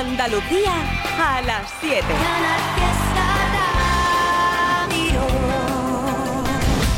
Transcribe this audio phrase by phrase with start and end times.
[0.00, 0.72] Andalucía
[1.20, 2.02] a las 7.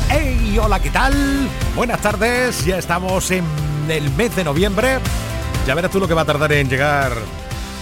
[0.09, 0.57] ¡Hey!
[0.57, 1.49] Hola, ¿qué tal?
[1.75, 3.43] Buenas tardes, ya estamos en
[3.89, 4.99] el mes de noviembre.
[5.67, 7.11] Ya verás tú lo que va a tardar en llegar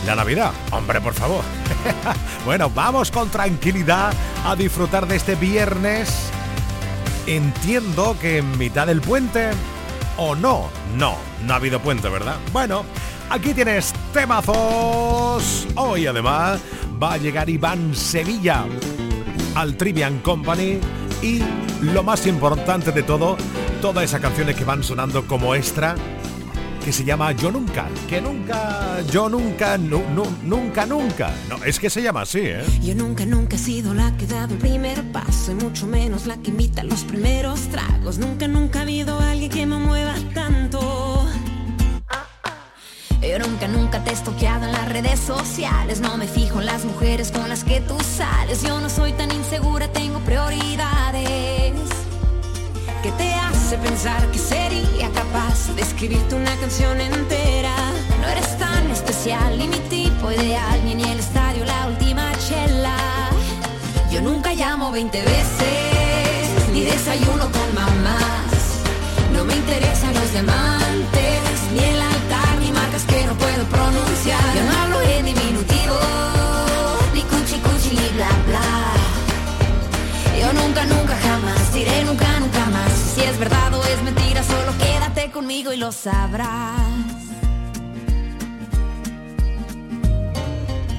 [0.08, 0.54] la Navidad.
[0.72, 1.44] Hombre, por favor.
[2.46, 4.12] bueno, vamos con tranquilidad
[4.44, 6.32] a disfrutar de este viernes.
[7.28, 9.52] Entiendo que en mitad del puente
[10.18, 10.72] o no.
[10.98, 11.16] No,
[11.46, 12.38] no ha habido puente, ¿verdad?
[12.52, 12.86] Bueno,
[13.32, 15.68] aquí tienes temazos.
[15.76, 16.60] Hoy además
[17.02, 18.66] va a llegar Iván Sevilla
[19.56, 20.80] al Trivian Company
[21.22, 21.42] y
[21.82, 23.38] lo más importante de todo,
[23.82, 25.96] todas esas canciones que van sonando como extra
[26.84, 31.32] que se llama Yo Nunca, que nunca, yo nunca, nunca, nunca.
[31.48, 32.64] No, es que se llama así, ¿eh?
[32.82, 36.26] Yo nunca, nunca he sido la que ha dado el primer paso y mucho menos
[36.26, 38.18] la que invita los primeros tragos.
[38.18, 41.11] Nunca, nunca ha habido alguien que me mueva tanto.
[43.22, 46.02] Yo nunca, nunca te he estoqueado en las redes sociales.
[46.02, 48.64] No me fijo en las mujeres con las que tú sales.
[48.64, 51.74] Yo no soy tan insegura, tengo prioridades.
[53.04, 57.76] ¿Qué te hace pensar que sería capaz de escribirte una canción entera?
[58.22, 62.98] No eres tan especial, ni mi tipo ideal, ni en el estadio la última chela.
[64.12, 68.82] Yo nunca llamo 20 veces, ni desayuno con mamás.
[69.34, 71.42] No me interesan los diamantes,
[71.74, 72.01] ni el
[73.66, 74.56] pronunciar.
[74.56, 76.00] Yo no hablo en diminutivo,
[77.14, 78.68] ni cuchi cuchi, ni bla bla.
[80.40, 82.92] Yo nunca, nunca, jamás diré nunca, nunca más.
[83.14, 86.80] Si es verdad o es mentira, solo quédate conmigo y lo sabrás.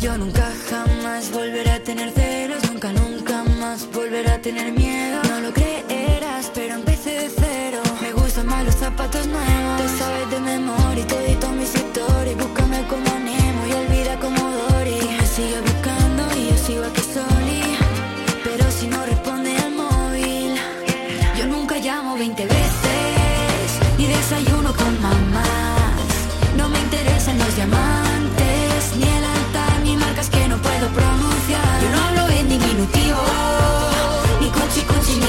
[0.00, 5.20] Yo nunca jamás volveré a tener celos, nunca, nunca más volveré a tener miedo.
[5.28, 7.80] No lo creerás, pero empecé de cero.
[8.00, 9.80] Me gustan más los zapatos nuevos.
[9.80, 11.91] Te sabes de memoria y todito mis historias.
[11.91, 11.91] Búscame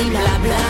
[0.04, 0.66] ni bla bla.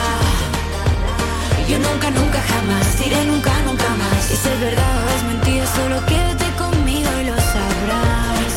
[1.67, 4.31] Yo nunca, nunca, jamás diré nunca, nunca más.
[4.31, 8.53] Y si es verdad o es mentira, solo quédate conmigo y lo sabrás.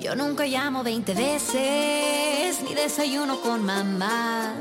[0.00, 4.54] Yo nunca llamo 20 veces, ni desayuno con mamás.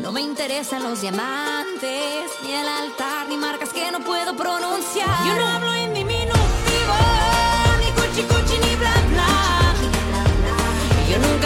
[0.00, 5.26] No me interesan los diamantes, ni el altar, ni marcas que no puedo pronunciar.
[5.26, 6.94] Yo no hablo en diminutivo,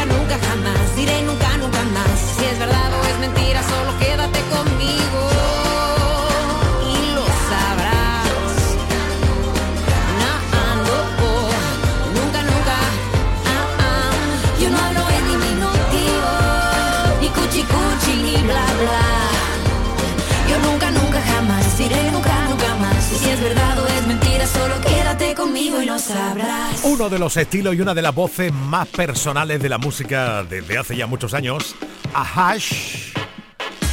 [0.04, 2.18] nunca, nunca, jamás diré nunca, nunca más.
[2.36, 5.20] Si es verdad o es mentira, solo quédate conmigo.
[6.86, 8.58] Y lo sabrás.
[10.20, 10.32] No,
[12.14, 12.76] nunca, nunca.
[13.46, 14.12] ah, ah.
[14.60, 16.30] Yo no hablo en diminutivo,
[17.20, 19.02] ni cuchi cuchi, ni bla bla.
[20.48, 23.04] Yo nunca, nunca, jamás diré nunca, nunca más.
[23.04, 23.97] Si es verdad o es
[24.48, 26.80] solo quédate conmigo y lo sabrás.
[26.84, 30.78] Uno de los estilos y una de las voces más personales de la música desde
[30.78, 31.74] hace ya muchos años,
[32.14, 33.12] Ahash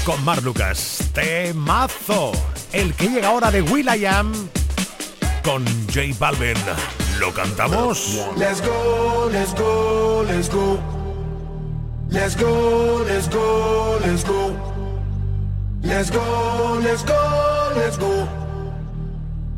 [0.05, 0.99] con Mar Lucas.
[1.13, 2.31] Temazo.
[2.71, 4.31] El que llega ahora de Will.i.am
[5.43, 6.57] con J Balvin.
[7.19, 8.19] ¿Lo cantamos?
[8.37, 10.79] Let's go, let's go, let's go.
[12.09, 14.55] Let's go, let's go, let's go.
[15.81, 18.44] Let's go, let's go, let's go.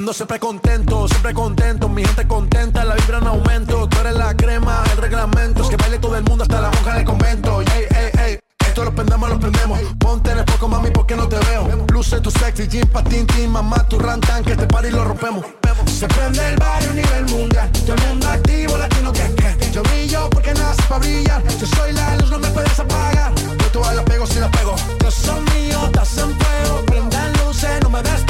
[0.00, 4.34] Ando siempre contento, siempre contento, mi gente contenta, la vibra en aumento, tú eres la
[4.34, 7.84] crema, el reglamento, es que baile todo el mundo hasta la monja del convento, ey,
[7.90, 11.36] ey, ey, esto lo prendemos, lo prendemos, ponte en el poco mami porque no te
[11.40, 15.44] veo, luce tu sexy, jean patín, tin, mamá, tu rantan, que este party lo rompemos,
[15.84, 19.82] se prende el barrio a nivel mundial, todo el mundo activo, latino que que, yo
[19.82, 23.94] brillo porque nace para brillar, yo soy la luz, no me puedes apagar, yo todas
[23.94, 27.98] las pego si las pego, yo soy mío, estás en fuego, prendan luces, no me
[27.98, 28.29] ando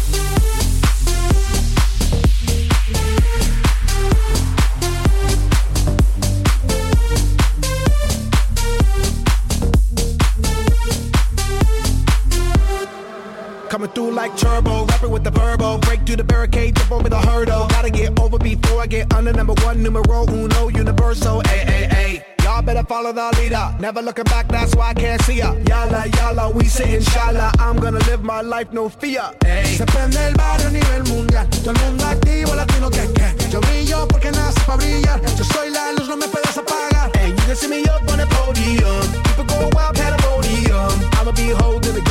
[13.81, 15.79] Coming through like turbo, rapping with the verbo.
[15.79, 17.65] Break through the barricade, jump over the hurdle.
[17.67, 21.41] Gotta get over before I get under number one, numero uno, universal.
[21.47, 22.25] Ay, ay, ay.
[22.43, 23.75] Y'all better follow the leader.
[23.79, 25.55] Never looking back, that's why I can't see ya.
[25.65, 27.53] Yala, yala, we say inshallah.
[27.57, 29.33] I'm gonna live my life, no fear.
[29.43, 29.73] Ay.
[29.75, 31.49] Se prende el barrio a nivel mundial.
[31.49, 33.49] Todo el mundo activo, latino que que.
[33.49, 35.19] Yo brillo porque nace para brillar.
[35.39, 37.09] Yo soy la luz, no me puedes apagar.
[37.15, 39.01] Hey, you can see me up on the podium.
[39.23, 41.09] People go wild, pandemonium.
[41.19, 42.10] I'ma be holding the.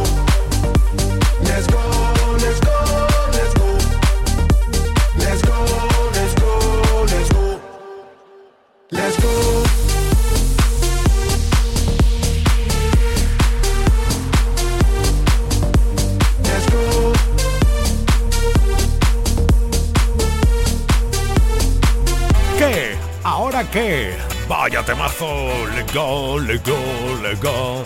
[23.71, 24.17] qué?
[24.47, 25.49] Vaya temazo.
[25.75, 26.77] Let go, let go,
[27.21, 27.83] let go.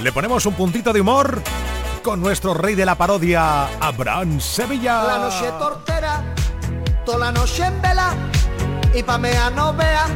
[0.00, 1.42] Le ponemos un puntito de humor
[2.02, 5.02] con nuestro rey de la parodia, Abraham Sevilla.
[5.04, 6.22] La noche tortera,
[7.04, 8.14] toda la noche en vela,
[8.94, 10.06] y pa' mea no vea,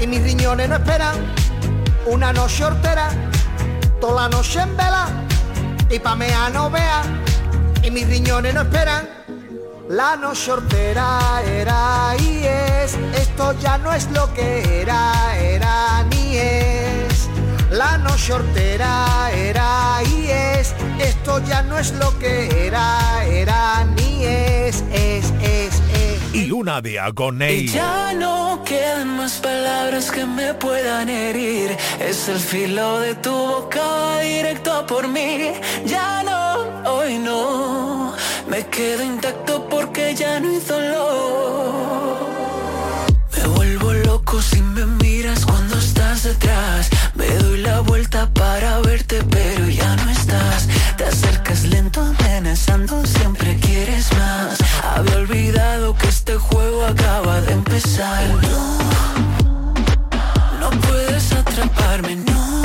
[0.00, 1.16] y mis riñones no esperan.
[2.06, 3.10] Una noche hortera,
[4.00, 5.08] toda la noche en vela,
[5.88, 7.02] y pa' mea no vea,
[7.82, 9.23] y mis riñones no esperan.
[9.88, 16.38] La noche hortera era y es, esto ya no es lo que era, era ni
[16.38, 17.28] es.
[17.70, 24.24] La noche hortera era y es, esto ya no es lo que era, era ni
[24.24, 26.34] es, es, es, es.
[26.34, 27.64] Y una de Agoney.
[27.64, 31.76] Y ya no quedan más palabras que me puedan herir.
[32.00, 35.52] Es el filo de tu boca directo por mí.
[35.84, 38.14] Ya no, hoy no.
[38.48, 39.66] Me quedo intacto
[40.14, 42.28] ya no hay dolor.
[43.36, 46.88] Me vuelvo loco si me miras cuando estás detrás.
[47.14, 50.68] Me doy la vuelta para verte, pero ya no estás.
[50.96, 54.58] Te acercas lento, amenazando, siempre quieres más.
[54.94, 58.28] Había olvidado que este juego acaba de empezar.
[58.42, 58.78] No,
[60.60, 62.62] no puedes atraparme, no.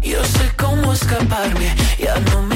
[0.00, 2.51] Yo sé cómo escaparme, ya no me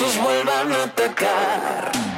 [0.00, 2.09] besos vuelvan a atacar.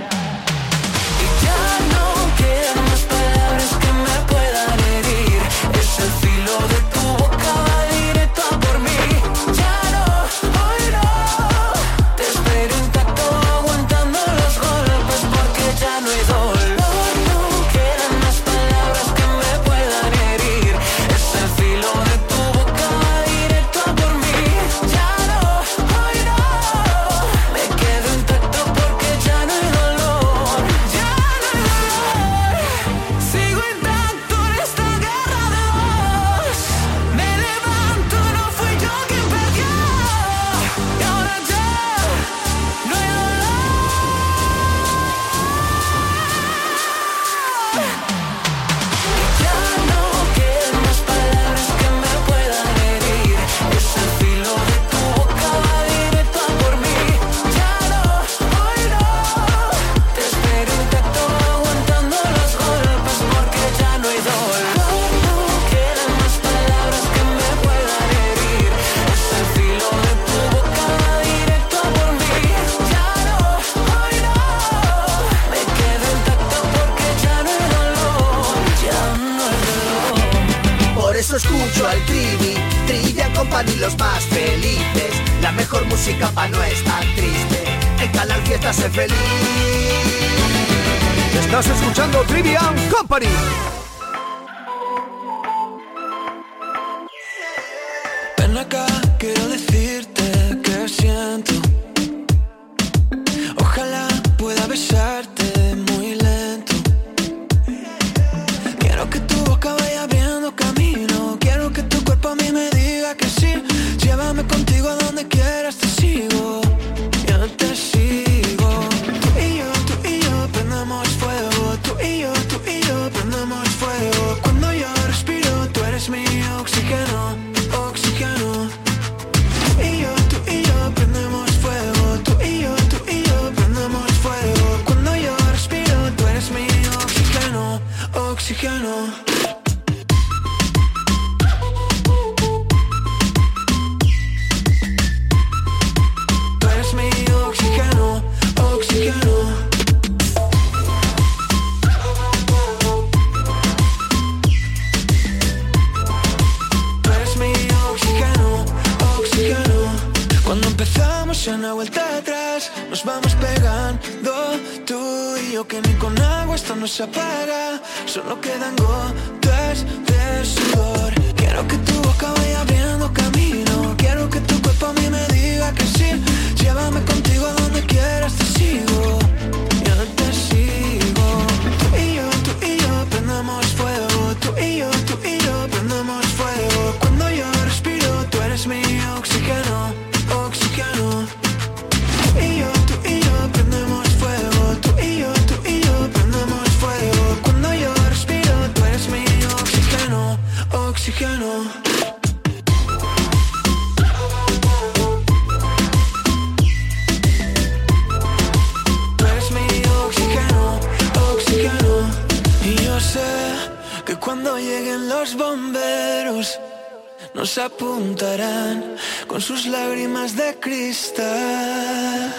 [217.35, 218.97] Nos apuntarán
[219.27, 222.35] con sus lágrimas de cristal.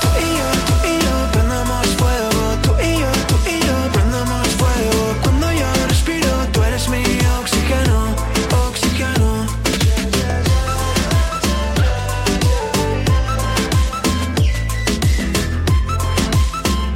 [0.00, 2.42] Tú y yo, tú y yo prendemos fuego.
[2.62, 5.16] Tú y yo, tú y yo prendemos fuego.
[5.22, 7.02] Cuando yo respiro, tú eres mi
[7.40, 8.14] oxígeno,
[8.68, 9.46] oxígeno.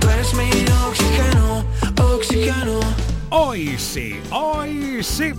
[0.01, 0.51] Tú eres mi
[0.89, 1.65] oxígeno,
[2.15, 2.81] oxígeno.
[3.31, 5.33] Hoy sí, hoy sí.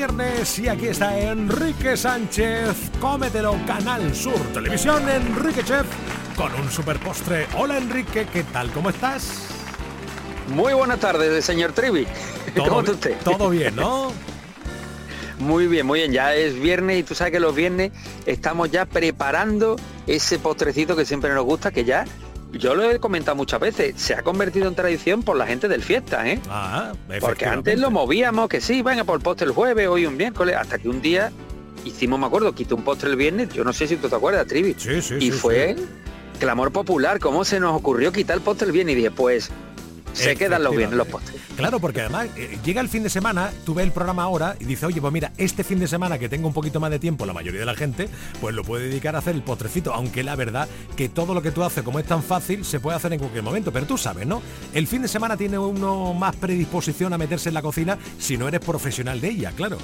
[0.00, 2.90] Es viernes y aquí está Enrique Sánchez.
[3.02, 5.84] Cómetelo, Canal Sur Televisión, Enrique Chef,
[6.36, 7.46] con un super postre.
[7.54, 8.70] Hola Enrique, ¿qué tal?
[8.70, 9.48] ¿Cómo estás?
[10.54, 12.06] Muy buenas tardes, señor Trivi.
[12.56, 13.16] ¿Cómo está usted?
[13.22, 14.10] Todo bien, ¿no?
[15.38, 16.12] Muy bien, muy bien.
[16.12, 17.92] Ya es viernes y tú sabes que los viernes
[18.24, 19.76] estamos ya preparando
[20.06, 22.06] ese postrecito que siempre nos gusta, que ya,
[22.52, 25.82] yo lo he comentado muchas veces, se ha convertido en tradición por la gente del
[25.82, 26.40] fiesta, ¿eh?
[26.48, 30.16] Ah, Porque antes lo movíamos, que sí, venga por el postre el jueves, hoy un
[30.16, 31.30] miércoles, hasta que un día
[31.84, 34.46] hicimos, me acuerdo, quité un postre el viernes, yo no sé si tú te acuerdas,
[34.46, 34.74] Trivi.
[34.76, 35.76] Sí, sí, y sí, fue
[36.38, 38.94] clamor popular, ¿cómo se nos ocurrió quitar el postre el viernes?
[38.94, 39.50] Y dije, pues
[40.12, 41.39] se quedan los viernes los postres.
[41.56, 44.64] Claro, porque además eh, llega el fin de semana, tú ves el programa ahora y
[44.64, 47.26] dices, oye, pues mira, este fin de semana que tengo un poquito más de tiempo,
[47.26, 48.08] la mayoría de la gente,
[48.40, 51.50] pues lo puede dedicar a hacer el postrecito, aunque la verdad que todo lo que
[51.50, 53.72] tú haces, como es tan fácil, se puede hacer en cualquier momento.
[53.72, 54.42] Pero tú sabes, ¿no?
[54.72, 58.48] El fin de semana tiene uno más predisposición a meterse en la cocina si no
[58.48, 59.78] eres profesional de ella, claro.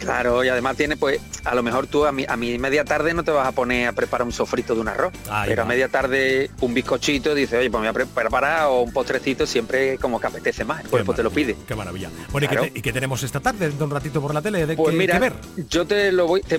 [0.00, 3.14] Claro, y además tiene, pues, a lo mejor tú a mi, a mi media tarde
[3.14, 5.12] no te vas a poner a preparar un sofrito de un arroz,
[5.46, 8.80] pero a media tarde un bizcochito, dices, oye, pues me voy a pre- preparar o
[8.82, 11.54] un postrecito siempre como que apetece más, el cuerpo te lo pide.
[11.68, 12.08] Qué maravilla.
[12.32, 12.62] Bueno, ¿y, Claro.
[12.64, 13.70] qué te- y qué tenemos esta tarde?
[13.70, 15.34] De un ratito por la tele, ¿de Pues qué, mira, ver?
[15.68, 16.58] yo te lo voy, te,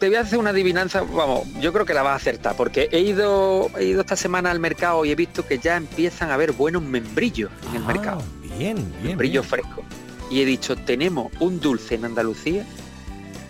[0.00, 3.00] voy a hacer una adivinanza, vamos, yo creo que la vas a acertar, porque he
[3.00, 6.52] ido, he ido esta semana al mercado y he visto que ya empiezan a haber
[6.52, 8.22] buenos membrillos en el Ah, mercado,
[8.58, 8.86] Bien, bien.
[9.04, 9.62] membrillos bien.
[9.62, 9.84] frescos.
[10.30, 12.64] Y he dicho, tenemos un dulce en Andalucía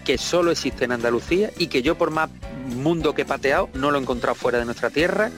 [0.04, 2.30] que solo existe en Andalucía y que yo por más
[2.74, 5.30] mundo que he pateado no lo he encontrado fuera de nuestra tierra,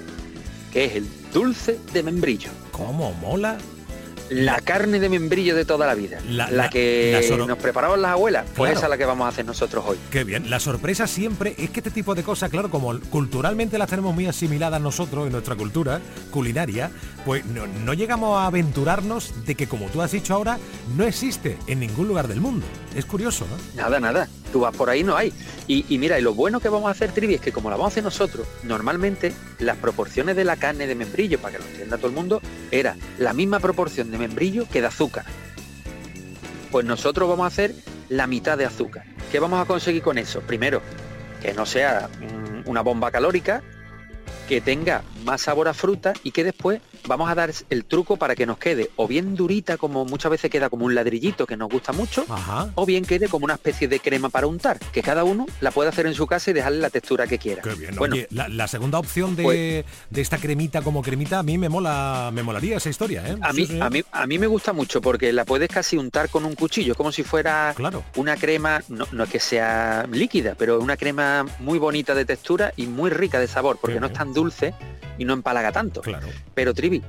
[0.72, 2.50] que es el dulce de membrillo.
[2.70, 3.58] ¿Cómo mola?
[4.30, 6.18] La carne de membrillo de toda la vida.
[6.28, 8.44] La- La, la- que la nos preparaban las abuelas.
[8.56, 8.72] Pues Claro.
[8.76, 9.98] esa es la que vamos a hacer nosotros hoy.
[10.10, 10.48] Qué bien.
[10.50, 14.26] La sorpresa siempre es que este tipo de cosas, claro, como culturalmente las tenemos muy
[14.26, 16.00] asimiladas nosotros en nuestra cultura
[16.30, 16.90] culinaria,
[17.24, 20.58] pues no, no llegamos a aventurarnos de que, como tú has dicho ahora,
[20.96, 22.66] no existe en ningún lugar del mundo.
[22.96, 23.82] Es curioso, ¿no?
[23.82, 24.28] Nada, nada.
[24.52, 25.32] Tú vas por ahí, no hay.
[25.66, 27.90] Y, mira, y lo bueno que vamos a hacer, Trivi, es que como la vamos
[27.90, 31.96] a hacer nosotros, normalmente las proporciones de la carne de membrillo, para que lo entienda
[31.96, 35.24] todo el mundo, era la misma proporción de membrillo que de azúcar.
[36.70, 37.74] Pues nosotros vamos a hacer
[38.10, 39.04] la mitad de azúcar.
[39.30, 40.40] ¿Qué vamos a conseguir con eso?
[40.40, 40.82] Primero,
[41.40, 43.62] que no sea mm, una bomba calórica,
[44.48, 48.34] que tenga más sabor a fruta y que después vamos a dar el truco para
[48.34, 51.68] que nos quede o bien durita como muchas veces queda como un ladrillito que nos
[51.68, 52.70] gusta mucho Ajá.
[52.74, 55.88] o bien quede como una especie de crema para untar que cada uno la puede
[55.88, 57.96] hacer en su casa y dejarle la textura que quiera Qué bien.
[57.96, 61.58] bueno Oye, la, la segunda opción de, Pues- de esta cremita como cremita, a mí
[61.58, 63.36] me mola, me molaría esa historia, ¿eh?
[63.40, 63.80] a mí, sí.
[63.80, 66.94] a, mí, a mí me gusta mucho porque la puedes casi untar con un cuchillo,
[66.94, 68.04] como si fuera Claro.
[68.16, 72.86] una crema, no, no que sea líquida, pero una crema muy bonita de textura y
[72.86, 74.74] muy rica de sabor, porque Qué no es tan dulce
[75.18, 76.00] y no empalaga tanto.
[76.00, 76.26] Claro.
[76.54, 77.02] Pero Trivi,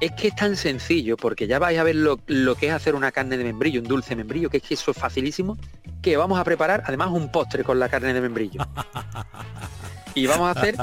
[0.00, 2.94] es que es tan sencillo, porque ya vais a ver lo, lo que es hacer
[2.94, 5.56] una carne de membrillo, un dulce membrillo, que es que eso es facilísimo,
[6.02, 8.60] que vamos a preparar además un postre con la carne de membrillo.
[10.14, 10.76] Y vamos a hacer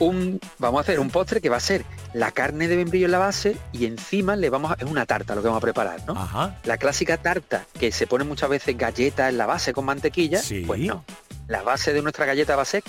[0.00, 3.12] un vamos a hacer un postre que va a ser la carne de membrillo en
[3.12, 6.00] la base y encima le vamos a, es una tarta lo que vamos a preparar,
[6.06, 6.12] ¿no?
[6.14, 6.56] Ajá.
[6.64, 10.64] La clásica tarta que se pone muchas veces galleta en la base con mantequilla, Sí.
[10.66, 11.04] pues no.
[11.48, 12.82] La base de nuestra galleta va a ser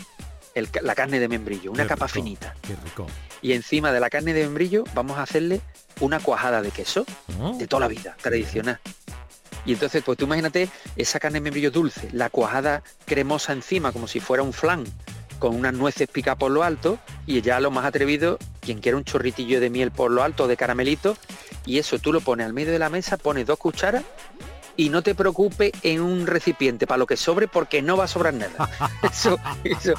[0.58, 2.56] el la carne de membrillo, una Qué capa rico, finita.
[2.62, 3.08] Qué rico.
[3.42, 5.62] Y encima de la carne de membrillo vamos a hacerle
[6.00, 7.06] una cuajada de queso
[7.40, 7.58] Mm.
[7.58, 8.80] de toda la vida, tradicional.
[9.66, 14.08] Y entonces, pues tú imagínate esa carne de membrillo dulce, la cuajada cremosa encima, como
[14.08, 14.86] si fuera un flan,
[15.40, 19.04] con unas nueces picadas por lo alto, y ya lo más atrevido, quien quiera un
[19.04, 21.18] chorritillo de miel por lo alto, de caramelito,
[21.66, 24.04] y eso tú lo pones al medio de la mesa, pones dos cucharas,
[24.78, 28.08] y no te preocupes en un recipiente para lo que sobre, porque no va a
[28.08, 28.70] sobrar nada.
[29.12, 29.94] Eso, eso.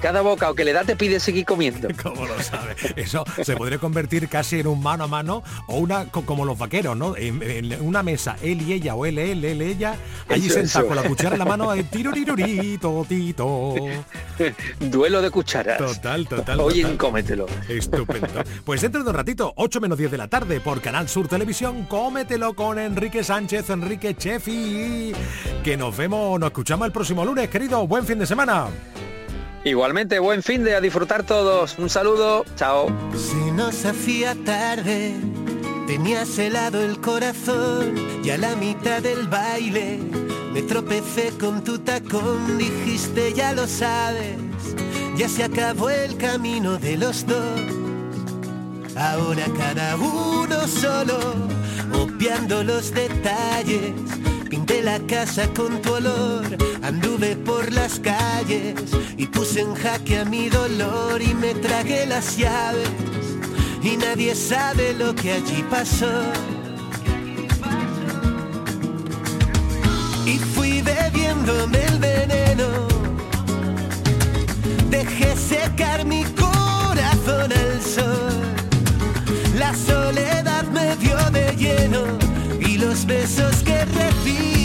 [0.00, 1.88] Cada bocado que le da te pide seguir comiendo.
[2.02, 2.76] ¿Cómo lo sabe?
[2.96, 6.56] Eso se podría convertir casi en un mano a mano o una co- como los
[6.58, 7.16] vaqueros, ¿no?
[7.16, 9.96] En, en una mesa, él y ella o él, él, él, ella,
[10.28, 10.86] allí Eso, sentado eso.
[10.88, 13.74] con la cuchara en la mano, tirorirurito, tito.
[14.78, 15.78] Duelo de cucharas.
[15.78, 16.96] Total, total, Oye, total.
[16.98, 17.46] cómetelo.
[17.68, 18.28] Estupendo.
[18.64, 21.84] Pues dentro de un ratito, 8 menos 10 de la tarde, por Canal Sur Televisión,
[21.86, 25.12] cómetelo con Enrique Sánchez, Enrique Chefi.
[25.64, 27.86] Que nos vemos, nos escuchamos el próximo lunes, querido.
[27.86, 28.66] Buen fin de semana.
[29.64, 31.78] Igualmente, buen fin de a disfrutar todos.
[31.78, 32.44] Un saludo.
[32.54, 32.86] Chao.
[33.16, 35.14] Se nos hacía tarde,
[35.86, 39.98] tenías helado el corazón y a la mitad del baile
[40.52, 44.36] me tropecé con tu tacón, dijiste ya lo sabes,
[45.16, 47.89] ya se acabó el camino de los dos.
[49.00, 51.18] Ahora cada uno solo,
[51.94, 53.94] obviando los detalles.
[54.50, 56.44] Pinté la casa con tu olor,
[56.82, 58.74] anduve por las calles
[59.16, 62.90] y puse en jaque a mi dolor y me tragué las llaves.
[63.82, 66.22] Y nadie sabe lo que allí pasó.
[70.26, 72.66] Y fui bebiéndome el veneno.
[74.90, 77.59] Dejé secar mi corazón
[83.10, 84.59] besos que recibo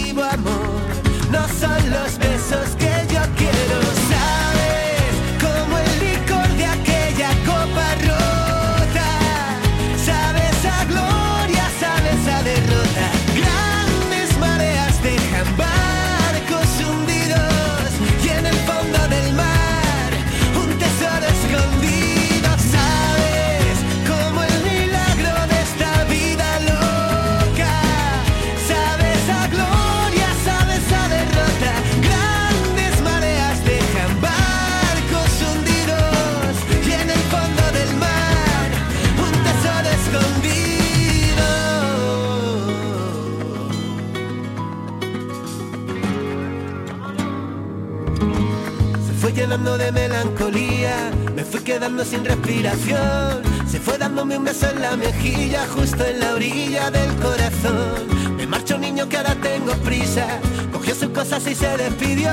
[49.66, 53.42] de melancolía, me fui quedando sin respiración.
[53.68, 58.36] Se fue dándome un beso en la mejilla, justo en la orilla del corazón.
[58.38, 60.28] Me marchó un niño que ahora tengo prisa,
[60.72, 62.32] cogió sus cosas y se despidió.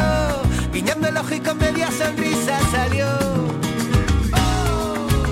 [0.73, 3.07] Guiñando el ojo y con media sonrisa salió.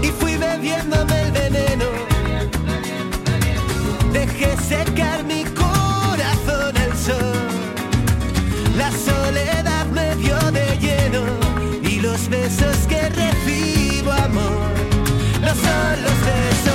[0.02, 1.84] Y fui bebiéndome el veneno.
[4.12, 7.40] Dejé secar mi corazón al sol.
[8.78, 9.59] La soledad
[15.96, 16.69] los besos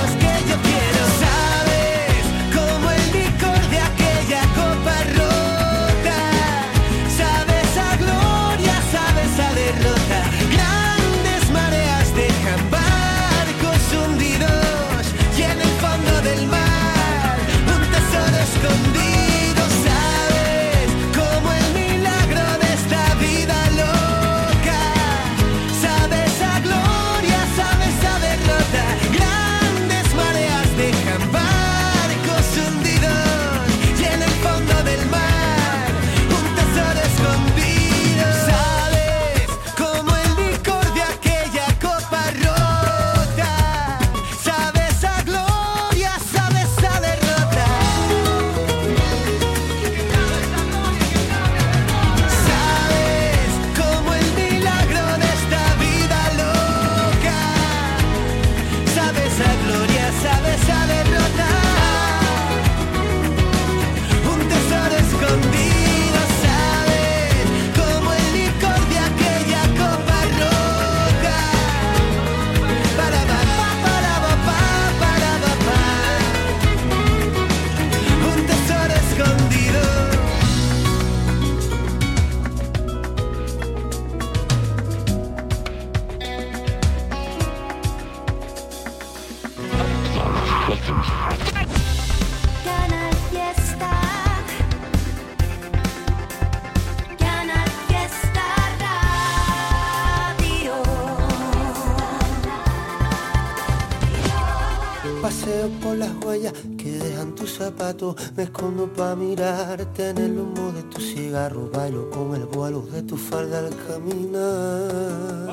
[108.36, 111.70] Me escondo pa' mirarte en el humo de tu cigarro.
[111.70, 115.46] Bailo con el vuelo de tu falda al caminar.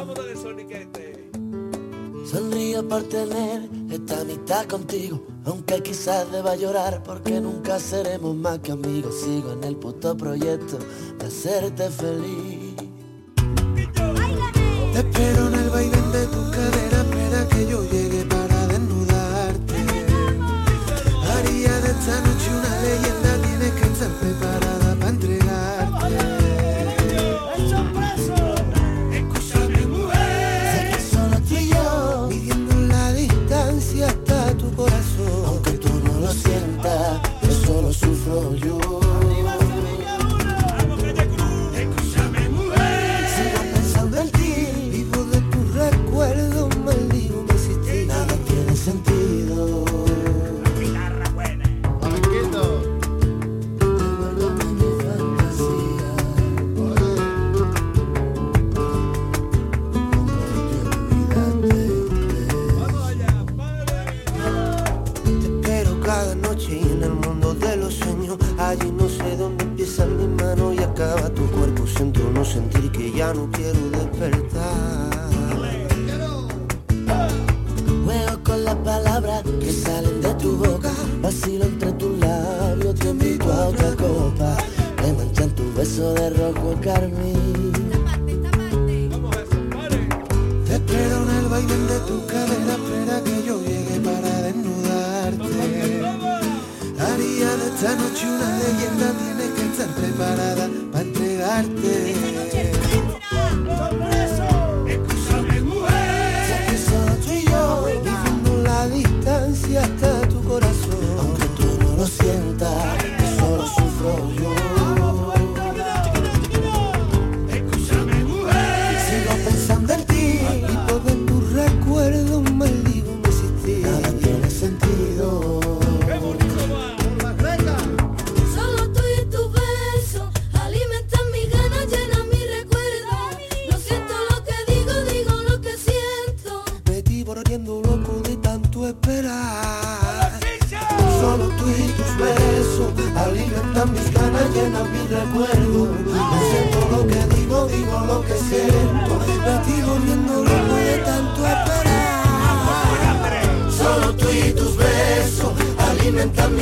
[2.25, 8.71] Sonrío por tener esta mitad contigo Aunque quizás deba llorar porque nunca seremos más que
[8.71, 10.79] amigos Sigo en el puto proyecto
[11.19, 12.75] de hacerte feliz
[14.93, 15.62] Te espero en el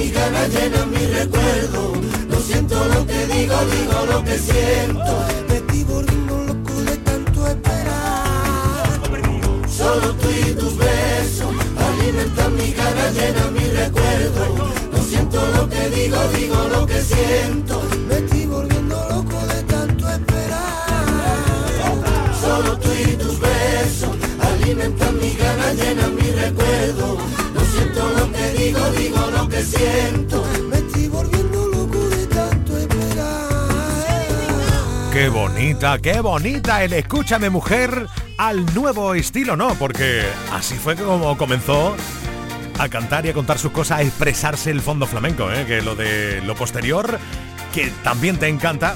[0.02, 1.94] mis ganas, llenan mi recuerdo
[2.30, 7.48] No siento lo que digo, digo lo que siento Me estoy volviendo loco de tanto
[7.48, 9.00] esperar
[9.68, 14.72] Solo tú y tus besos alimentan mi ganas, llenan mi recuerdo.
[14.92, 17.82] No siento lo que digo, digo lo que siento.
[18.08, 20.86] Me estoy volviendo loco de tanto esperar.
[22.40, 27.18] Solo tú y tus besos alimentan mi ganas, llenan mi recuerdo.
[27.72, 30.46] Siento lo que digo, digo lo que siento.
[30.70, 33.50] Me estoy volviendo loco de tanto esperar.
[35.14, 38.08] Qué bonita, qué bonita el Escúchame Mujer
[38.38, 39.76] al nuevo estilo, ¿no?
[39.76, 41.96] Porque así fue como comenzó
[42.80, 45.66] a cantar y a contar sus cosas, a expresarse el fondo flamenco, ¿eh?
[45.68, 47.20] Que lo de lo posterior,
[47.74, 48.96] que también te encanta,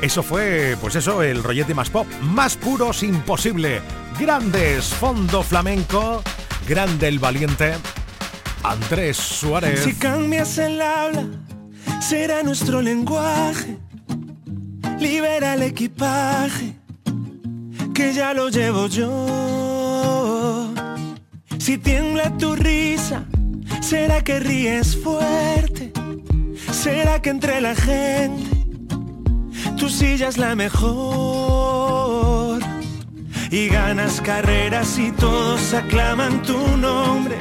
[0.00, 3.82] eso fue, pues eso, el rollete más pop, más puros imposible.
[4.18, 6.22] Grandes fondo flamenco,
[6.68, 7.74] grande el valiente,
[8.68, 9.80] Andrés Suárez.
[9.80, 11.24] Si cambias el habla,
[12.00, 13.78] será nuestro lenguaje.
[15.00, 16.74] Libera el equipaje,
[17.94, 20.70] que ya lo llevo yo.
[21.58, 23.24] Si tiembla tu risa,
[23.80, 25.92] será que ríes fuerte.
[26.70, 28.50] Será que entre la gente
[29.78, 32.60] tu silla es la mejor.
[33.50, 37.38] Y ganas carreras y todos aclaman tu nombre.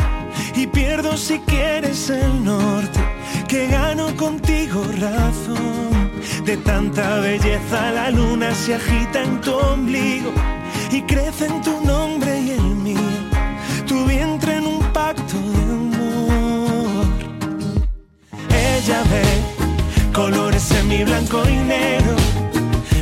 [0.57, 2.99] Y pierdo si quieres el norte,
[3.47, 6.11] que gano contigo razón.
[6.45, 10.31] De tanta belleza la luna se agita en tu ombligo
[10.91, 12.97] y crece en tu nombre y el mío.
[13.85, 17.05] Tu vientre en un pacto de amor.
[18.49, 22.15] Ella ve colores en mi blanco y negro.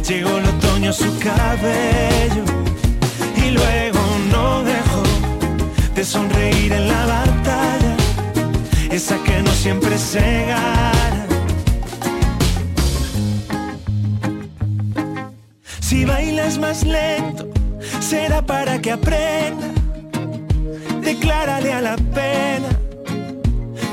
[0.06, 2.44] Llegó el otoño su cabello
[3.38, 5.04] y luego no dejó
[5.96, 7.45] de sonreír en la batalla.
[8.96, 11.28] Esa que no siempre se gana.
[15.82, 17.50] Si bailas más lento,
[18.00, 19.68] será para que aprenda.
[21.02, 22.70] Declárale a la pena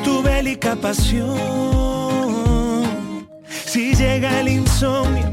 [0.04, 1.36] tu bélica pasión.
[3.66, 5.32] Si llega el insomnio,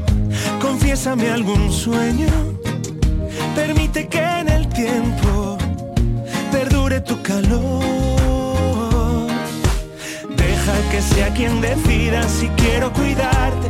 [0.60, 2.32] confiésame algún sueño.
[3.54, 5.56] Permite que en el tiempo
[6.50, 8.19] perdure tu calor.
[10.90, 13.68] Que sea quien decida si quiero cuidarte,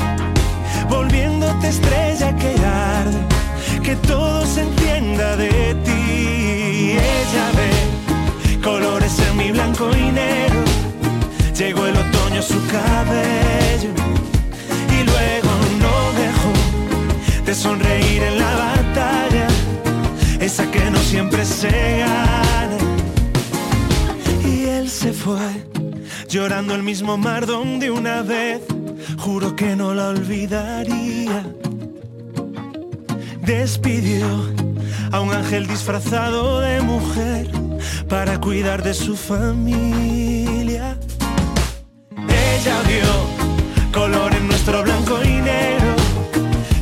[0.88, 3.18] volviéndote estrella que arde,
[3.82, 6.92] que todo se entienda de ti.
[6.92, 10.64] Ella ve colores en mi blanco y negro,
[11.56, 13.92] llegó el otoño a su cabello
[14.88, 19.46] y luego no dejó de sonreír en la batalla,
[20.40, 22.78] esa que no siempre se gana.
[24.44, 25.70] Y él se fue,
[26.30, 28.62] llorando el mismo mar donde una vez
[29.18, 31.44] juro que no la olvidaría.
[33.42, 34.26] Despidió
[35.10, 37.50] a un ángel disfrazado de mujer
[38.08, 40.96] para cuidar de su familia.
[42.16, 45.96] Ella vio color en nuestro blanco y negro,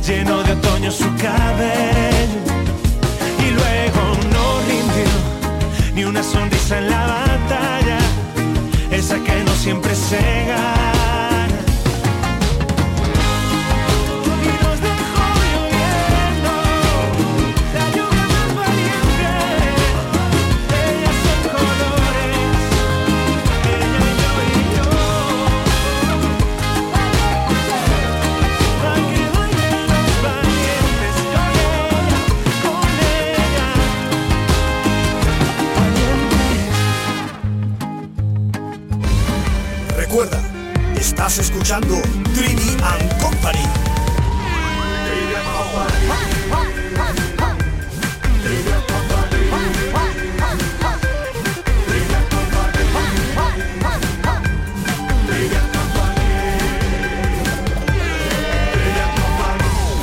[0.05, 2.39] lleno de otoño su cabello.
[3.47, 6.98] Y luego no rindió ni una sonrisa en la
[10.11, 10.88] no siempre
[41.69, 42.01] escuchando
[42.33, 43.59] Trini and Company.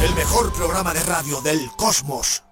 [0.02, 2.45] El mejor programa de radio del cosmos.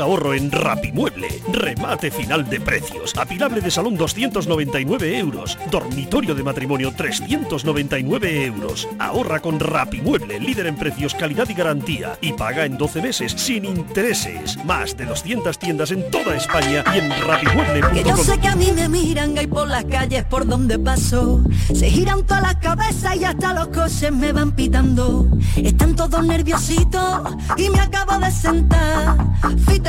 [0.00, 1.28] Ahorro en Rapimueble.
[1.52, 3.14] Remate final de precios.
[3.16, 5.58] Apilable de salón 299 euros.
[5.70, 8.88] Dormitorio de matrimonio 399 euros.
[8.98, 12.18] Ahorra con Rapimueble, líder en precios, calidad y garantía.
[12.20, 14.62] Y paga en 12 meses sin intereses.
[14.64, 18.24] Más de 200 tiendas en toda España y en Que yo rapimueble.com.
[18.24, 21.42] sé que a mí me miran ahí por las calles por donde paso.
[21.74, 25.26] Se giran todas las cabezas y hasta los coches me van pitando.
[25.56, 29.16] Están todos nerviositos y me acabo de sentar.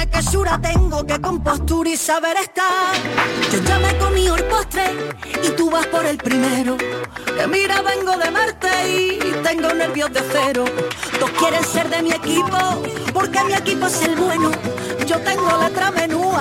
[0.08, 2.94] Que sura tengo, que compostura y saber estar.
[3.52, 4.86] Yo ya me comí el postre
[5.44, 6.78] y tú vas por el primero.
[6.78, 10.66] Que mira, vengo de Marte y tengo nervios de cero.
[11.20, 12.58] Todos quieren ser de mi equipo
[13.14, 14.52] porque mi equipo es el bueno.
[15.06, 16.41] Yo tengo letra menúa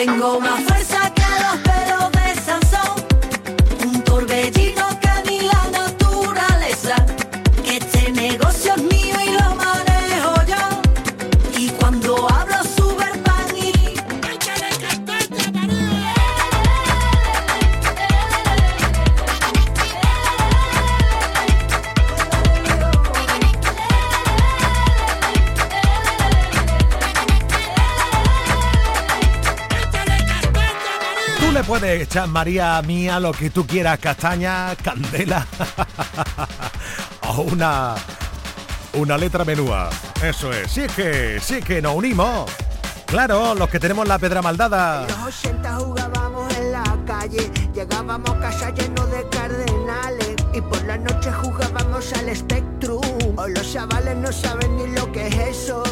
[0.00, 0.89] Tengo más fuerza
[32.10, 35.46] echar, María mía, lo que tú quieras, castaña, candela
[37.28, 37.94] o una,
[38.94, 39.88] una letra menúa.
[40.20, 42.50] Eso es, sí que, sí que nos unimos.
[43.06, 45.02] Claro, los que tenemos la pedra maldada.
[45.02, 50.82] En los 80 jugábamos en la calle, llegábamos a casa llenos de cardenales y por
[50.86, 53.00] la noche jugábamos al Spectrum.
[53.36, 55.84] Hoy los chavales no saben ni lo que es eso.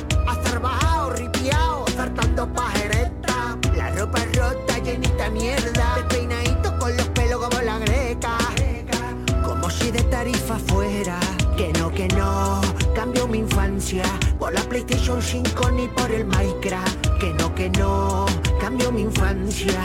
[15.19, 17.19] PlayStation 5 ni por el Minecraft.
[17.19, 18.27] Que no, que no,
[18.61, 19.83] cambio mi infancia.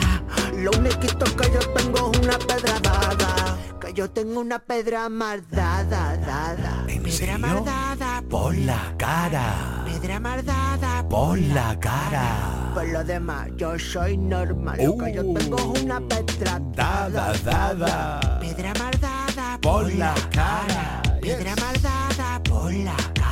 [0.56, 3.58] Lo único que yo tengo es una pedra dada.
[3.80, 6.84] Que yo tengo una pedra mardada, dada.
[6.88, 7.38] ¿En pedra serio?
[7.38, 8.22] mardada.
[8.28, 9.84] Pon la cara.
[9.84, 11.08] Pedra mardada.
[11.08, 12.70] Pon la cara.
[12.74, 14.78] Por lo demás, yo soy normal.
[14.82, 18.40] Lo que yo tengo es una pedra Dada, dada.
[18.40, 19.58] Pedra mardada.
[19.60, 21.02] Pon la cara.
[21.20, 23.23] Piedra maldada por la cara.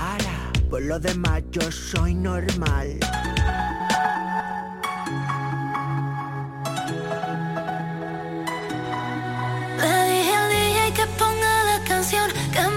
[0.72, 2.98] Por lo demás yo soy normal.
[9.76, 12.71] Le dije al DJ que ponga la canción que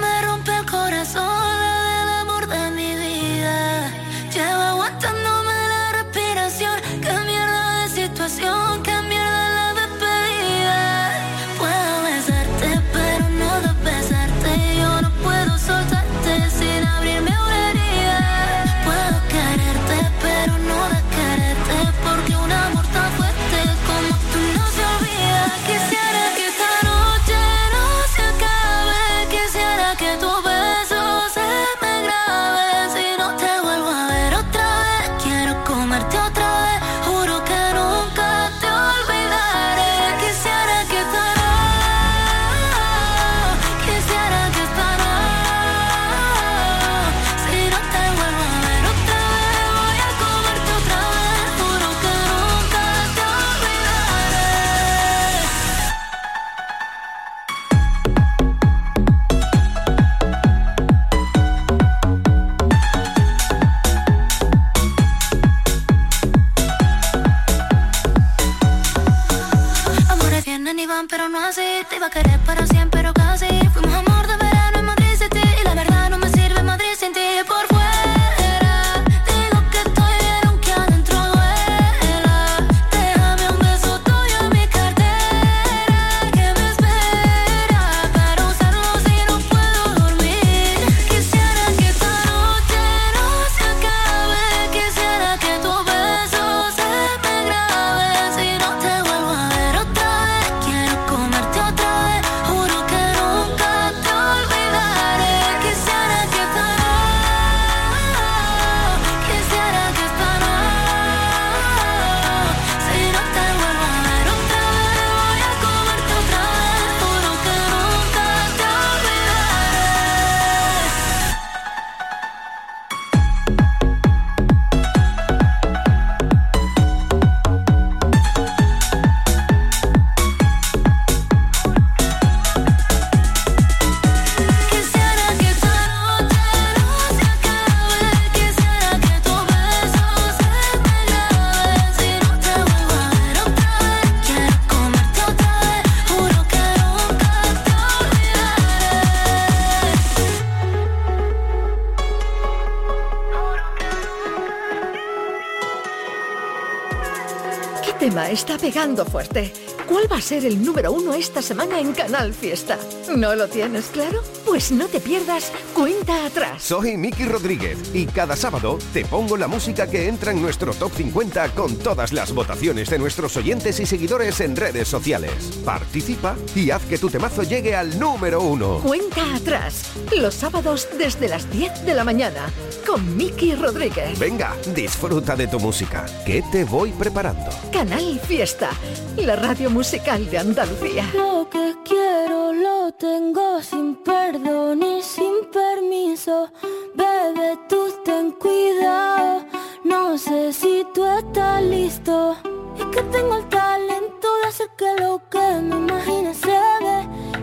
[158.58, 159.52] pegando fuerte?
[159.88, 162.78] ¿Cuál va a ser el número uno esta semana en Canal Fiesta?
[163.16, 164.24] ¿No lo tienes claro?
[164.46, 166.64] Pues no te pierdas Cuenta Atrás.
[166.64, 170.90] Soy Miki Rodríguez y cada sábado te pongo la música que entra en nuestro top
[170.94, 175.34] 50 con todas las votaciones de nuestros oyentes y seguidores en redes sociales.
[175.66, 178.80] Participa y haz que tu temazo llegue al número uno.
[178.80, 179.92] Cuenta Atrás.
[180.18, 182.50] Los sábados desde las 10 de la mañana
[182.88, 184.18] con Miki Rodríguez.
[184.18, 186.06] Venga, disfruta de tu música.
[186.26, 187.52] ¿Qué te voy preparando?
[187.74, 188.70] Canal Fiesta,
[189.18, 191.12] la radio musical de Andalucía.
[191.14, 195.34] Lo que quiero lo tengo sin perdón y sin
[195.66, 196.50] permiso.
[196.96, 199.46] Bebe, tú ten cuidado.
[199.84, 202.36] No sé si tú estás listo.
[202.78, 206.98] Es que tengo el talento de hacer que lo que me imagine se dé.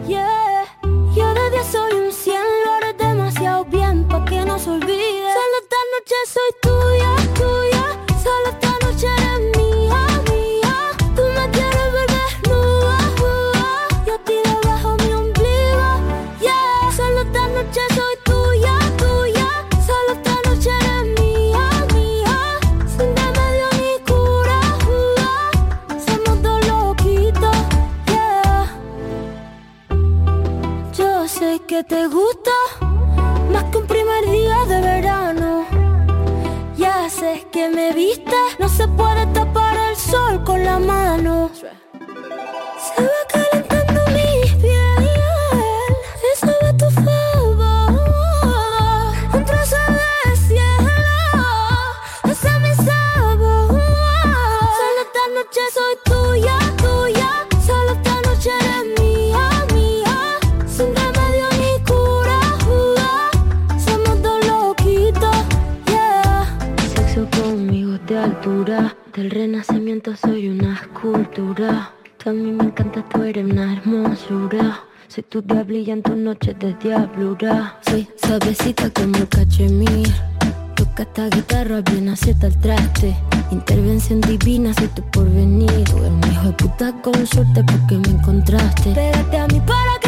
[0.06, 0.64] Yeah.
[1.16, 5.28] Yo de día soy un cien, lo haré demasiado bien pa' que no se olvide.
[5.38, 7.71] Solo esta noche soy tuya, tuya.
[31.84, 32.50] Te gusta
[33.50, 35.64] más que un primer día de verano.
[36.76, 39.41] Ya sé que me viste, no se puede tapar
[76.32, 77.78] noches de diablura.
[77.86, 80.08] Soy suavecita como el cachemir.
[80.74, 83.14] Toca esta guitarra bien acierta el traste.
[83.50, 85.84] Intervención divina, soy tu porvenir.
[85.94, 88.92] Un hijo de puta con suerte porque me encontraste.
[88.94, 90.01] Pégate a mí para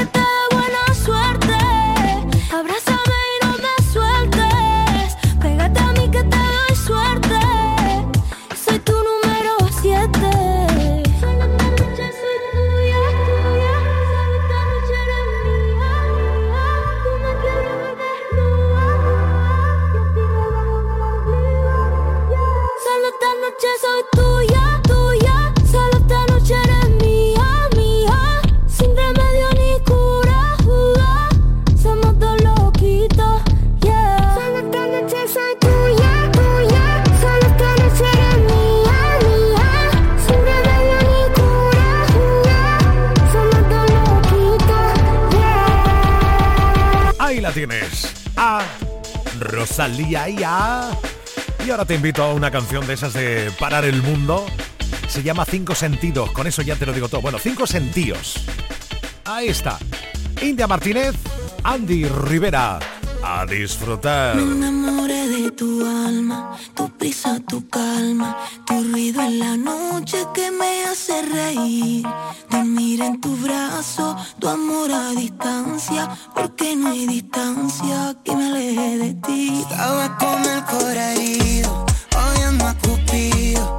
[49.55, 50.91] Rosalía y a...
[51.67, 54.45] Y ahora te invito a una canción de esas de parar el mundo.
[55.09, 56.31] Se llama Cinco Sentidos.
[56.33, 57.21] Con eso ya te lo digo todo.
[57.23, 58.45] Bueno, Cinco Sentidos.
[59.25, 59.79] Ahí está.
[60.43, 61.15] India Martínez,
[61.63, 62.79] Andy Rivera.
[63.27, 64.37] A disfrutar.
[64.37, 70.51] Me enamoré de tu alma, tu prisa, tu calma, tu ruido en la noche que
[70.51, 72.07] me hace reír.
[72.51, 78.99] Dormir en tu brazo, tu amor a distancia, porque no hay distancia que me aleje
[78.99, 79.65] de ti.
[79.71, 83.79] Estaba con el corazón herido, odiando a Cupido,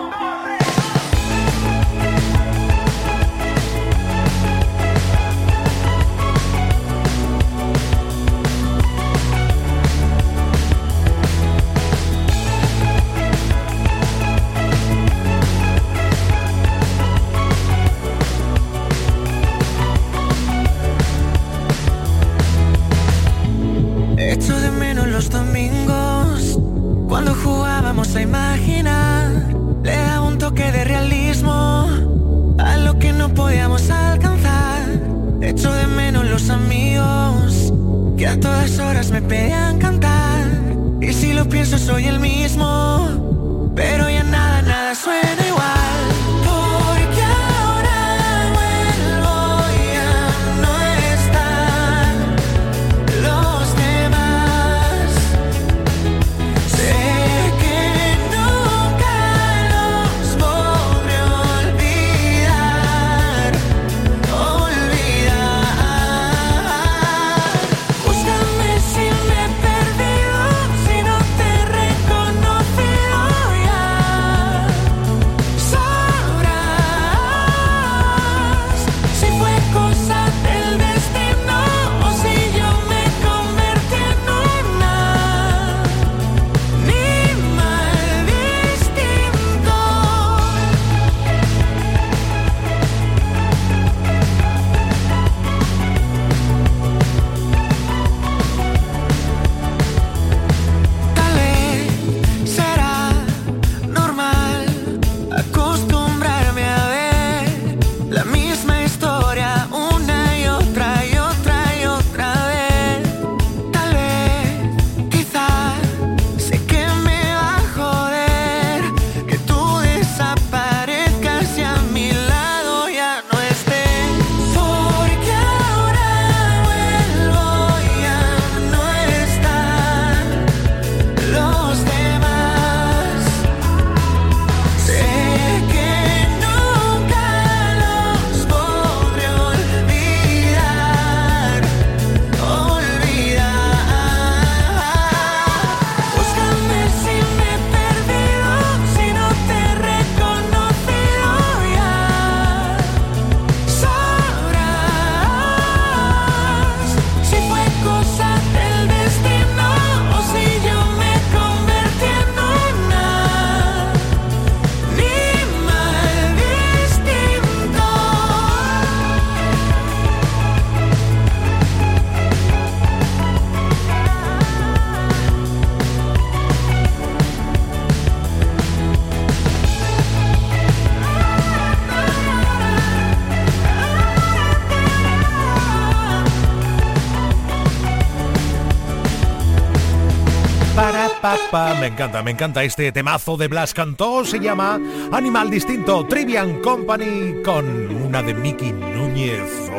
[191.21, 194.25] Me encanta, me encanta este temazo de Blas Cantó.
[194.25, 194.79] Se llama
[195.11, 199.69] Animal Distinto, Trivian Company, con una de Mickey Núñez.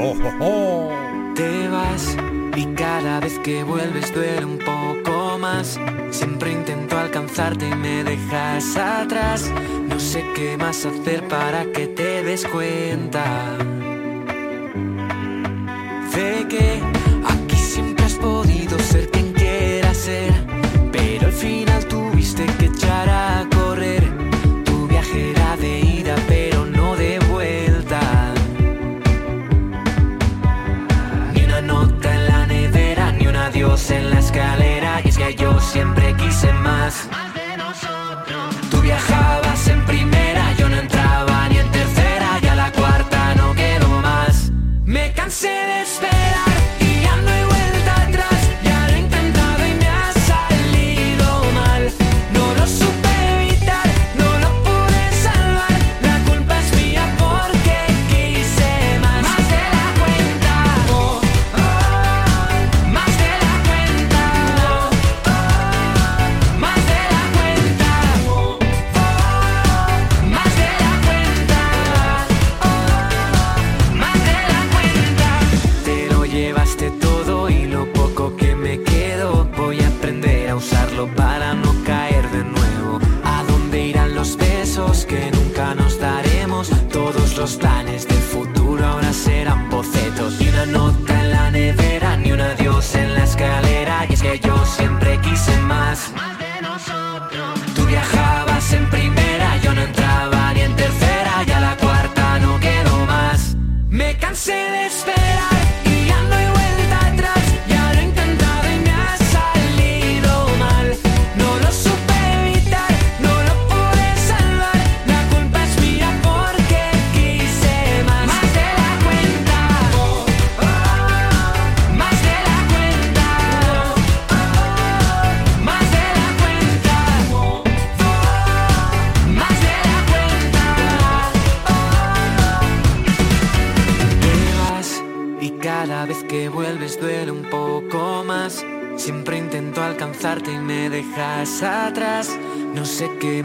[1.34, 2.16] Te vas
[2.54, 5.80] y cada vez que vuelves duele un poco más.
[6.10, 9.50] Siempre intento alcanzarte y me dejas atrás.
[9.88, 13.58] No sé qué más hacer para que te des cuenta
[16.14, 16.80] de que
[17.26, 20.41] aquí siempre has podido ser quien quieras ser,
[36.42, 37.01] siempre quise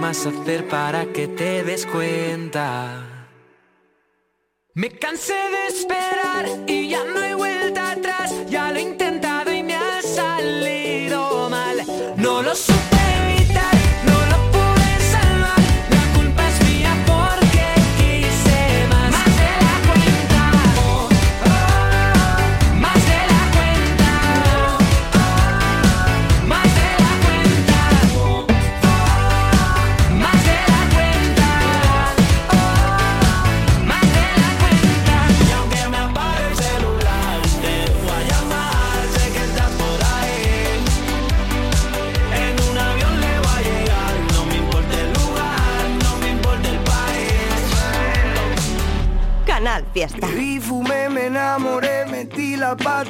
[0.07, 3.03] más hacer para que te des cuenta.
[4.73, 7.16] Me cansé de esperar y ya no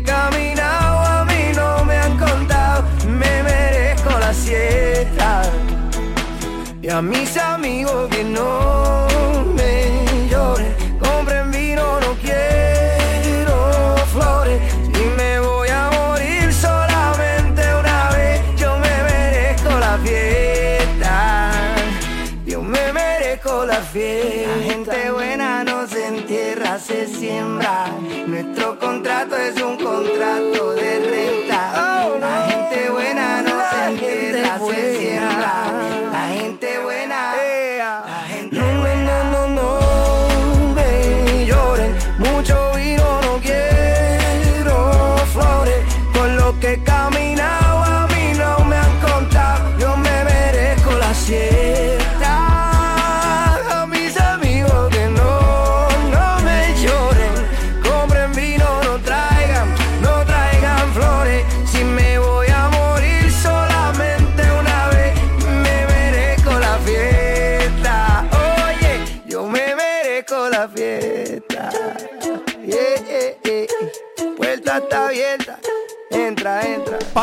[0.00, 5.42] caminado, a mí no me han contado, me merezco la siesta.
[6.80, 9.06] Y a mis amigos que no
[9.54, 14.60] me lloren, compren vino, no quiero flores.
[14.94, 21.52] Si me voy a morir solamente una vez, yo me merezco la fiesta.
[22.46, 24.56] Yo me merezco la fiesta.
[24.56, 25.64] La gente buena
[26.22, 27.86] se entierra, se siembra.
[28.26, 32.08] Nuestro contrato es un contrato de renta.
[32.20, 35.64] La gente buena no se entierra, se siembra.
[36.12, 37.34] La gente buena.
[38.06, 39.24] La gente buena.
[39.24, 41.96] No, no, no, me lloren.
[42.18, 45.84] Mucho vino, no quiero flores.
[46.12, 46.84] Con lo que he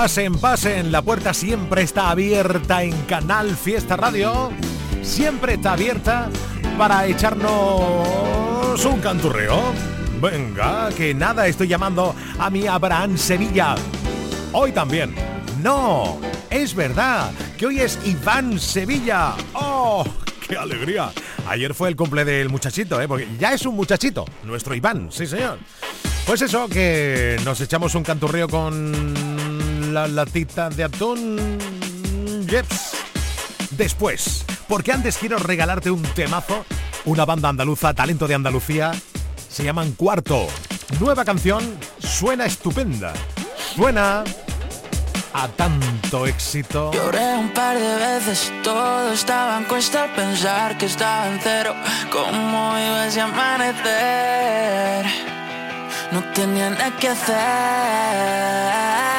[0.02, 4.50] Pasen, pasen, la puerta siempre está abierta en Canal Fiesta Radio.
[5.02, 6.30] Siempre está abierta
[6.78, 9.62] para echarnos un canturreo.
[10.22, 13.76] Venga, que nada, estoy llamando a mi Abraham Sevilla.
[14.54, 15.14] Hoy también.
[15.62, 16.18] No,
[16.50, 19.34] es verdad que hoy es Iván Sevilla.
[19.52, 20.06] ¡Oh!
[20.48, 21.12] ¡Qué alegría!
[21.46, 23.08] Ayer fue el cumple del muchachito, ¿eh?
[23.10, 25.60] Porque ya es un muchachito, nuestro Iván, sí señor.
[26.26, 29.59] Pues eso, que nos echamos un canturreo con
[29.94, 31.58] la latita de atún.
[32.48, 32.92] Jeps.
[33.72, 36.66] Después, porque antes quiero regalarte un temazo,
[37.06, 38.92] una banda andaluza, talento de Andalucía,
[39.50, 40.48] se llaman Cuarto.
[41.00, 41.64] Nueva canción,
[42.00, 43.14] suena estupenda.
[43.76, 44.24] Suena
[45.34, 46.92] a tanto éxito.
[46.92, 51.76] Lloré un par de veces, todo estaba en cuesta pensar que estaba en cero.
[52.12, 55.06] ¿Cómo iba ese amanecer?
[56.12, 59.19] No tenía nada que hacer.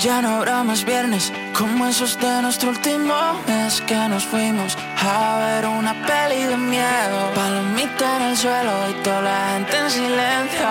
[0.00, 3.14] Ya no habrá más viernes como esos de nuestro último
[3.46, 7.18] mes que nos fuimos a ver una peli de miedo.
[7.34, 10.68] Palomita en el suelo y toda la gente en silencio.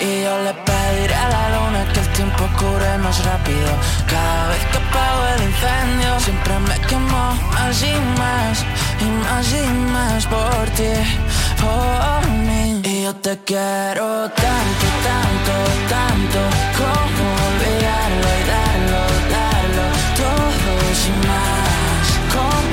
[0.00, 3.70] Y yo le pediré a la luna que el tiempo cure más rápido.
[4.06, 7.24] Cada vez que apago el incendio, siempre me quemo
[7.54, 8.64] más y más,
[9.00, 10.92] y más y más por ti,
[11.58, 12.61] por mí.
[13.20, 15.54] Te quiero tanto, tanto,
[15.88, 16.40] tanto,
[16.78, 19.86] como olvidarlo y darlo, darlo,
[20.16, 22.71] todo sin más.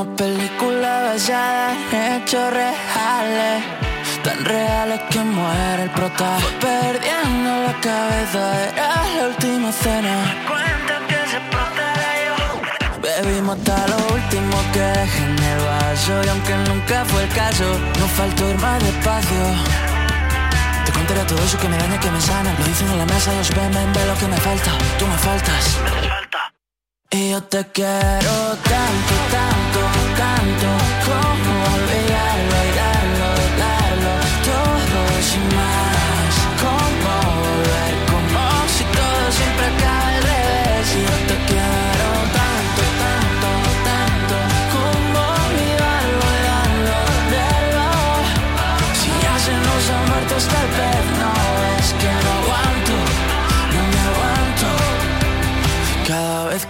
[0.00, 3.62] Como película basada en hechos reales
[4.24, 10.14] Tan reales que muere el prota Perdiendo la cabeza, era la última cena.
[10.48, 11.38] Cuenta que se
[12.24, 17.28] yo Bebimos hasta lo último que dejé en el vaso Y aunque nunca fue el
[17.34, 17.66] caso
[17.98, 19.44] Nos faltó ir más despacio.
[20.86, 22.54] Te contaré todo eso que me daña, que me sana.
[22.58, 24.70] Lo dicen en la mesa, ellos ven, ven, ve lo que me falta.
[24.98, 25.76] Tú me faltas.
[27.12, 29.14] Y yo te quiero tanto,
[30.20, 30.68] tanto,
[31.08, 33.28] Como olvidarlo y darlo,
[33.64, 34.14] darlo
[34.48, 35.00] Todo
[35.30, 36.32] sin más.
[36.62, 37.12] Como
[37.44, 38.42] volver, como
[38.74, 40.86] si todo siempre acaba al revés.
[41.04, 43.50] Yo te quiero tanto, tanto,
[43.88, 44.36] tanto
[44.74, 46.98] Como olvidarlo y darlo,
[47.34, 47.88] darlo
[49.00, 51.59] Si ya se nos ha muerto hasta el pez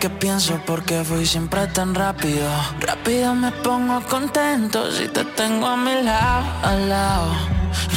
[0.00, 2.48] que pienso por qué fui siempre tan rápido.
[2.80, 7.32] Rápido me pongo contento si te tengo a mi lado, al lado.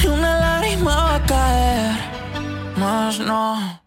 [0.01, 1.91] Ni una lágrima va a caer,
[2.75, 3.81] más no.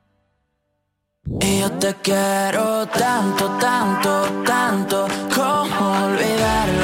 [1.41, 4.13] Y yo te quiero tanto, tanto,
[4.47, 6.76] tanto Como olvidarlo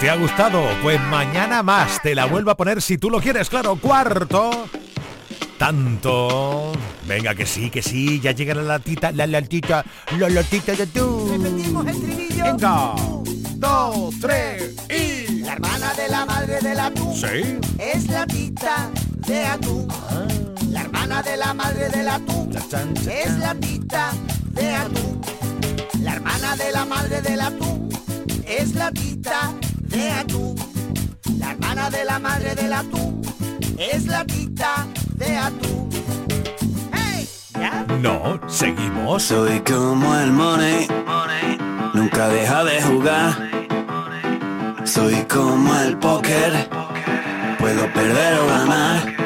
[0.00, 0.62] ¿Te ha gustado?
[0.82, 3.76] Pues mañana más te la vuelvo a poner si tú lo quieres, claro.
[3.76, 4.66] Cuarto.
[5.58, 6.72] Tanto.
[7.06, 8.18] Venga, que sí, que sí.
[8.18, 9.84] Ya llega la latita, la latita,
[10.18, 11.28] la latita de tú.
[11.30, 12.44] Repetimos el trivillo.
[12.44, 12.94] Venga.
[13.56, 15.42] Dos, tres y.
[15.42, 17.14] La hermana de la madre del atún.
[17.14, 17.58] Sí.
[17.78, 18.90] Es la tita
[19.26, 19.86] de atún.
[20.70, 22.56] La hermana de la madre del atún.
[23.06, 24.12] Es la tita
[24.52, 25.20] de atún.
[26.00, 27.90] La hermana de la madre del atún.
[28.46, 29.52] Es la tita
[29.90, 30.56] de atún.
[31.38, 33.22] La hermana de la madre del atún.
[33.78, 34.86] Es la tita
[35.16, 35.88] de atún.
[36.92, 37.28] ¡Hey!
[37.54, 37.84] ¿Ya?
[38.00, 39.22] No, seguimos.
[39.24, 40.86] Soy como el money,
[41.94, 43.32] nunca deja de jugar.
[44.84, 46.68] Soy como el póker,
[47.58, 49.16] puedo perder o ganar.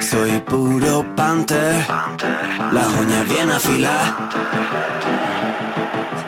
[0.00, 1.86] Soy puro panther,
[2.72, 4.14] las uñas bien afiladas.